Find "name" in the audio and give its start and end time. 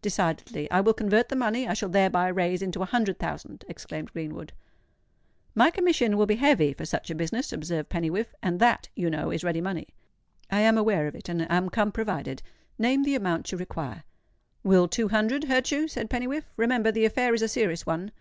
12.78-13.02